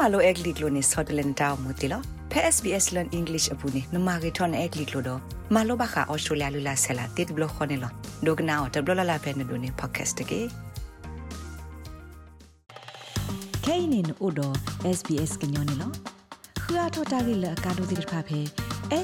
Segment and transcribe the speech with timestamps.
[0.00, 2.00] မလိုအက်ဂလစ်လိုနေဆော့တလန်တောင်းမူတီလော
[2.32, 5.20] ဖဲ SBS learn english အပူနေနမဂီထွန်အက်ဂလစ်လိုတော့
[5.54, 7.92] မလိုဘခါအော်စတြေးလျလူလာဆလာတစ်ဘလခွန်နေလော
[8.26, 10.40] ဒိုကနာတော့ဘလလာဖဲနေဒိုနေ podcast တကေ
[13.64, 14.56] ခဲနေနို့တော့
[14.96, 15.90] SBS ကညောနေလော
[16.62, 18.40] ခရထတာဂိလကာဒိုဒီဖာဖေ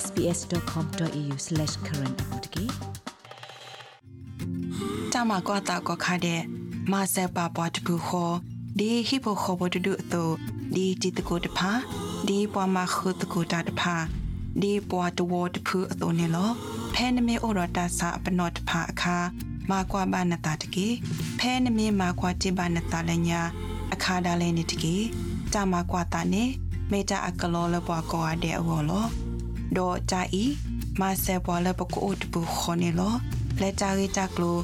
[0.02, 2.64] sbs.com.au/current အပူတကေ
[5.12, 6.40] တာမကွာတာကွာခါတဲ့
[6.92, 8.34] မဆပ်ပါပွားတပူခေါ်
[8.78, 9.62] ဒီဟိပိုခေါ်ဘ
[10.75, 11.70] ဒုအတုဒီจิตကိုတဖာ
[12.29, 13.97] ဒီပွားမခုတကိုတာတဖာ
[14.62, 16.51] ဒီပွားတဝတဖူအတုနေလော
[16.95, 19.16] ဖဲနမေဩရတာစာပနောတဖာအခါ
[19.70, 20.89] မာကွာဘာနတာတကေ
[21.39, 23.41] ဖဲနမေမာကွာတိဘာနတာလညာ
[23.92, 24.97] အခါဒါလဲနေတကေ
[25.52, 26.45] တာမာကွာတာနေ
[26.91, 29.06] မေတာအကလောလပွားကောအတဲ့အဝလော
[29.77, 30.45] ဒေါ်ကြဤ
[31.01, 33.14] မဆေပွားလပကိုတ်ဘူခေါနေလော
[33.61, 34.56] လက်ကြရီကြကလို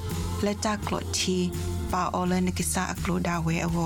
[0.45, 1.37] လက်ကြကလိုတီ
[1.93, 3.79] ပါအော်လနကိစာအကလိုဒါဝဲအဝ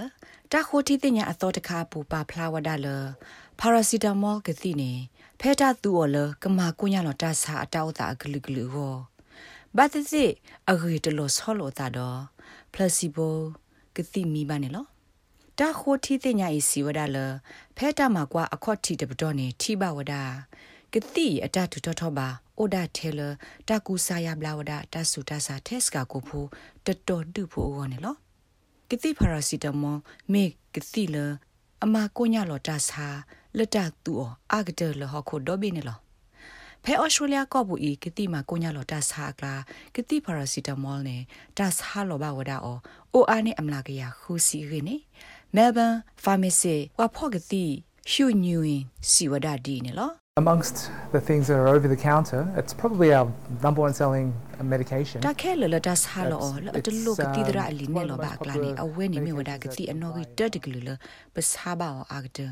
[0.52, 2.88] တာခိုတီတင်ညာအတော်တခါပူပါဖလာဝဒါလ
[3.59, 4.92] ပါရာစီတမောကတိနေ
[5.39, 8.95] ဖဲတာသူော်လကမာကုညာလတာစာအတောက်တာဂလူဂလူဟော
[9.78, 10.23] ဘာတစီ
[10.70, 12.20] အဂရီတလို့ဆောလို့တာတော့
[12.73, 13.28] placebo
[13.95, 14.86] ကတိမိပါနေလော
[15.59, 17.17] တာခိုတီတင်ညာဤစီဝဒါလ
[17.77, 20.23] ဖဲတာမှာကွာအခေါတ်တီတပတော်နေထိပါဝဒါ
[20.94, 22.27] ကတိအတတူတော်တော်ပါ
[22.58, 23.19] အိုဒါထဲလ
[23.67, 26.39] တာကူဆာယဘလာဝဒါတဆူတဆာတက်စကကိုဖူ
[26.86, 28.16] တတော်တူဖို့ဟောနေလော
[28.89, 29.97] ကတိပါရာစီတမော
[30.31, 31.16] မေကတိလ
[31.83, 33.05] အမကိုညာလောတာစာ
[33.58, 34.14] လတတူ
[34.52, 35.97] အာဂဒလဟခုဒိုဘီနေလော
[36.83, 39.55] ဖဲအော်စတြေးလျကောဘူဤကတိမှာကိုညာလောတာစာကလာ
[39.95, 41.17] ကတိပါရာစီတမောနေ
[41.58, 42.80] တာစာလောဘဝဒါအော
[43.14, 44.95] အိုအာနေအမလာကရခူစီရနေ
[45.55, 47.65] Melbourne Pharmacy ဝါဖော့ကတိ
[48.11, 50.11] ရှုညူရင်စီဝဒဒီနေလော
[50.43, 50.75] Amongst
[51.15, 53.27] the things that are over the counter, it's probably our
[53.65, 54.27] number one selling
[54.73, 55.19] medication.
[55.27, 58.15] Ta khe le ta sa lo la de lo ka ti dra ali ne lo
[58.23, 60.95] ba kla ni awe ni me wada ka ti ano gi de de glu le
[61.33, 62.47] ba sa ba o a ga de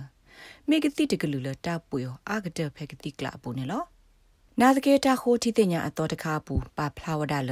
[0.67, 3.09] me ka ti de glu le ta pu yo a ga de phe ka ti
[3.19, 3.79] kla pu ne lo
[4.61, 7.51] နာဒကေတာခိုတီတင်ညာအတော်တကားပူပါဖလာဝဒါလ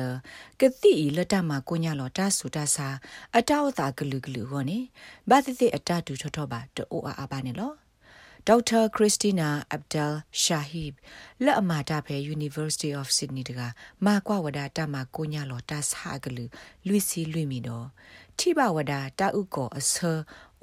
[0.59, 2.87] ကတိလတမကိုညာလောတာဆူတာစာ
[3.37, 4.79] အတောက်တာဂလူဂလူဟောနေ
[5.29, 7.73] ဘာတိတိအတတူထောထောပါတိုးအားပါနေလော
[8.47, 10.97] ဒေါက်တာခရစ်စတီနာအဗ်ဒယ်ရှာဟီဘ်
[11.43, 13.61] လက်အမာတာဖဲ University of Sydney တက
[14.05, 16.45] မာကွာဝဒါတမကိုညာလောတာစာဂလူ
[16.87, 17.87] လွီစီလွီမီတော့
[18.39, 20.11] ထိဘဝဒါတာဥကောအဆာ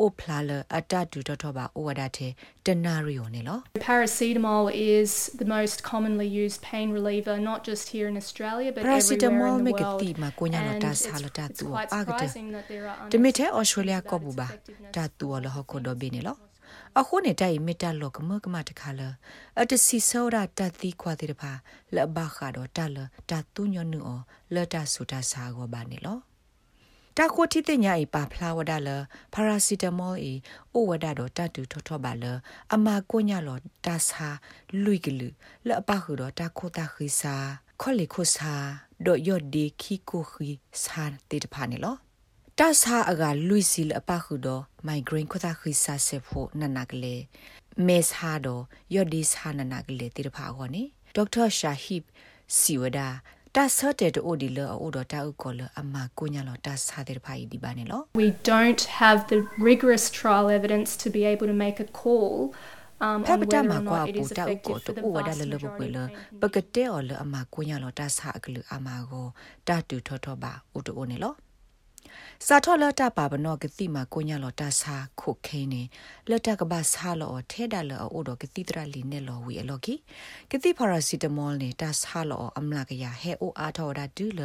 [0.00, 2.32] အိုဖလာလအတတူတော်တော်ပါအိုဝဒါတဲ့
[2.66, 3.58] တနာရီယိုနေလော
[3.88, 4.64] Paracetamol
[4.96, 5.10] is
[5.40, 9.72] the most commonly used pain reliever not just here in Australia but everywhere in the
[9.80, 10.00] world.
[10.02, 12.22] တိမှာကိုညာတော့တာဆာလတာတူအာဂတ
[13.12, 14.48] တမီတဲ့ Australia ကောဘူပါ
[14.96, 16.36] တာတူလဟခုဒဘီနေလော
[17.00, 19.00] အခုနေတိုင်မီတာလောကမကမတခါလ
[19.60, 21.52] အတစီဆောရာတတိခွာတိတဖာ
[21.94, 22.96] လဘခါတော့တလ
[23.30, 24.20] တတူညနူအော
[24.54, 26.18] လတဆူတာစာကိုပါနေလော
[27.22, 28.88] တာခိုတီတညာဤပါဖလာဝဒါလ
[29.32, 30.32] ပါရာစီတမောဤ
[30.74, 32.24] အိုဝဒါတော့တတူထောထောပါလ
[32.74, 34.28] အမကိုညာလောတာစာ
[34.82, 35.28] လွိကလူ
[35.66, 37.34] လအပခုတော့တာခိုတာခိစာ
[37.80, 38.54] ခေါလီခိုစာ
[39.04, 40.50] ဒိုယော့ဒီခီကိုခီ
[40.82, 41.96] စာတေတဖာနေလော
[42.58, 47.16] တာစာအကလွိစီလအပခုတော့မိုင်ဂရင်းခိုတာခိစာဆေဖို့နနကလေ
[47.86, 48.62] မေစ်ဟာတော့
[48.94, 50.82] ယော့ဒီစာနနကလေတေတဖာခေါနေ
[51.14, 52.04] ဒေါက်တာရှာဟစ်
[52.58, 53.08] စီဝဒါ
[53.56, 59.38] တာဆတ်တဲ့အိုဒီလအိုဒတာဥကောလအမကိုညာလတာဆာတဲ့ဖိုင်ဒီပါနေလော We don't have the
[59.70, 62.34] rigorous trial evidence to be able to make a call
[63.06, 66.10] um on whether or not it is effective for the vast majority of
[66.42, 69.26] ပကတဲ့ော်လအမကိုညာလတာဆာအကလူအမကို
[69.68, 71.34] တာတူထောထောပါအိုတိုနေလော
[72.46, 75.82] စာထောလတာပါဘနောကတိမကိုညာလောတာစာခုခဲနေ
[76.30, 79.94] လတကဘာစာလောထဲဒါလောအိုဒကတိတရလီနေလောဝီအလောကီ
[80.50, 84.40] ကတိပါရာစီတမောနေတာစာလောအမလာကရဟဲအိုအားထောဒါဒူလ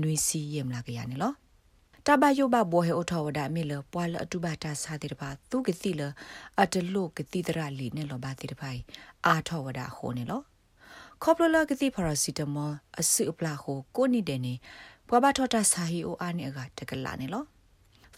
[0.00, 1.32] နွီစီယမလာကရနေလော
[2.06, 6.02] တဘယုဘဘောဟေအထဝဒမေလပွာလအတုဘတာစာတိတပါသူကတိလ
[6.62, 8.80] အတလုကတိတရလီနေလောဘာတိတပိုင်
[9.26, 10.40] အာထဝဒဟိုနေလော
[11.22, 12.70] ခေါပလလကတိပါရာစီတမော
[13.00, 14.54] အစုအပလာဟိုကိုနိတဲ့နေ
[15.10, 17.44] ဘွာဘထောတာဆာဟီအိုအာနေကတကလာနေလော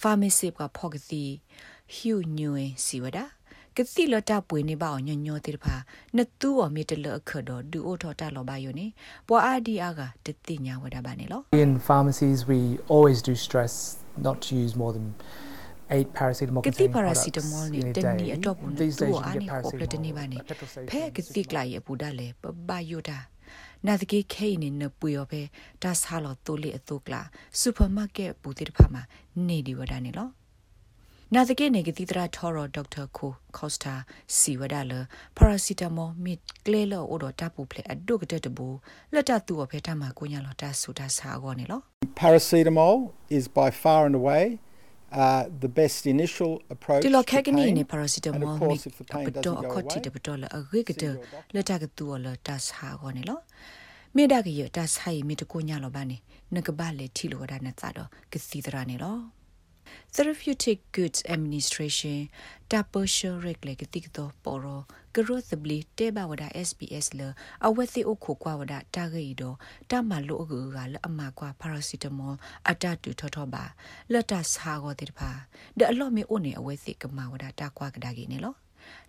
[0.00, 1.24] ဖာမစီကဖော့ကတိ
[1.96, 3.18] ဟျူညွေစီဝဒ
[3.76, 5.74] ကတိလတာပွေနေပါအောင်ညညောတိတဖာ
[6.16, 8.86] နတူော်မီတလအခဒေါ်ဒူအိုထောတာလောဘယိုနေ
[9.28, 12.60] ပွာအာဒီအာကတတိညာဝဒပါနေလော In pharmacies we
[12.94, 13.74] always do stress
[14.26, 15.06] not to use more than
[15.90, 18.70] 8 paracetamol kiti paracetamol ni tani atop nu
[19.00, 20.38] tu ani ko pletani bani
[20.90, 22.26] phe kiti kla ye buda le
[22.68, 23.29] ba yoda နာတကေ
[24.34, 25.42] ခဲနေနပွေရောပဲ
[25.82, 27.22] ဒါဆာလောတိုလီအတုကလာ
[27.58, 29.02] စူပါမားကတ်ဘူတိတဖာမှာ
[29.46, 30.28] နေဒီဝဒနေလော
[31.34, 33.94] နာတကေနေကတိတရာထော်ရဒေါက်တာကိုကော့စတာ
[34.36, 34.92] စီဝဒါလ
[35.36, 38.66] ပါရာစီတမောမစ်ကလေလောအိုဒတာပူဖလေအဒုကတတဘူ
[39.14, 41.80] လက်တတူအဖေတမကိုညာလောတာဆူတာဆာကောနေလော
[42.20, 42.96] Paracetamol
[43.38, 44.44] is by far and away
[45.12, 47.90] uh, the best initial approach ဒီလောခက်ကနေနေ to pain.
[47.90, 50.04] ပါရာစီတမော And of မစ် course, if the အ pain ပ doesn't တော့ go အခေါ်တီ away,
[50.06, 51.04] တပတော်လအဂိကတ
[51.54, 53.38] လက်တကတူလတာဆာကောနေလော
[54.16, 54.84] မေဒါကရတာ
[60.14, 62.18] Therapeutic Goods Administration
[62.70, 64.80] တာပရှရက်လေကတိကတော့ပေါ်ရော
[65.14, 67.20] ကရောသဘလီတေဘဝဒ SBS လ
[67.66, 69.56] အဝက်စီအခုကွာဝဒတာဂီတော့
[69.90, 72.34] တာမလို့အကူကလအမကွာ paracetamol
[72.70, 73.64] အတတူထောထောပါ
[74.12, 75.30] လတ်တဆာကိုတိတပါ
[75.78, 78.54] ဒအလော့မေအိုနေအဝက်စီကမဝဒတာကွာကဒါဂီနေလော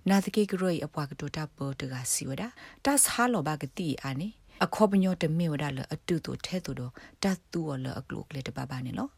[0.09, 2.43] နာသကေကရောအပွားကတိုတာပေါ်တကစီဝဒ
[2.85, 4.29] တာဆာလောဘကတိအာနေ
[4.63, 6.91] အခေါပညောတမေဝဒလအတူတူထဲတူတော့
[7.23, 9.09] တတ်တူလအကလုကလေတပါပါနေလော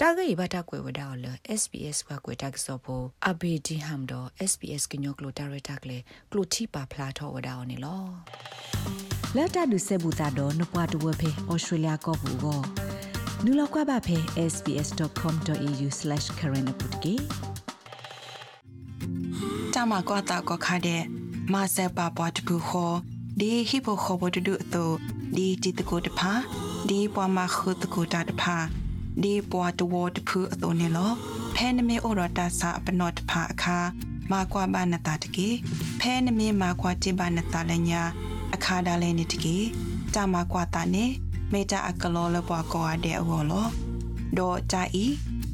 [0.00, 1.24] တာဂိဘတာကွယ်ဝဒါလ
[1.60, 5.98] SBS ကကွယ်တာကစောဖို့အဘေဒီဟမ်တော့ SBS ကညောကလိုတာရတာကလေ
[6.30, 8.02] ကလိုတီပါဖလာထောဝဒါအောင်နေလော
[9.36, 12.60] လက်တာဒုဆေဘူတာတော့နပွားတဝဖေဩစတြေးလျကောဘူကို
[13.44, 14.16] နူလောက်ကွာပါဖေ
[14.52, 17.14] sbs.com.au/current ပုတ်ကေ
[19.74, 21.02] တာမကွာတာကွာခါတဲ့
[21.52, 22.96] မဆက်ပါပွားတပူခေါ်
[23.40, 24.90] ဒီဟိပိုခေါ်ဘဒဒုအတို
[25.36, 26.32] ဒီတီတကိုတဖာ
[26.88, 28.56] ဒီပွားမခုတကိုတာတဖာ
[29.22, 31.12] ဒီပွားတဝတဖူအတိုနေလော
[31.54, 33.78] ဖဲနမေဩရတာစာပနောတဖာအခါ
[34.30, 35.48] မာကွာဘာနတာတကေ
[36.00, 38.02] ဖဲနမေမာကွာတိဘာနတာလညာ
[38.54, 39.56] အခါဒါလဲနေတကေ
[40.14, 41.04] တာမကွာတာနေ
[41.52, 43.66] မေတာအကလောလပွားကောအတဲ့အဝလော
[44.38, 45.06] ဒေါ်ကြဤ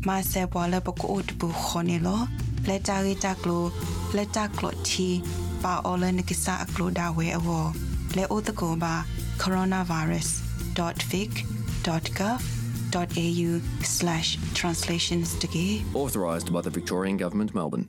[0.07, 2.23] မဆက်ပွားလပကိုတပူခေါ်နေလော
[2.69, 3.65] လက်ကြရီတကလို
[4.17, 5.09] လက်ကြကလိုတီ
[5.63, 7.49] ပါအော်လနကိစာအကလိုဒါဝဲအဝ
[8.17, 8.95] လဲအိုတကောပါ
[12.91, 15.67] coronavirus.vic.gov.au/translations တကေ
[16.03, 17.87] Authorised by the Victorian Government, Melbourne.